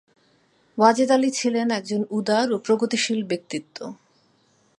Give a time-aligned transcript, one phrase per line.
[0.77, 3.77] ওয়াজেদ আলী ছিলেন একজন উদার ও প্রগতিশীল ব্যক্তিত্ব।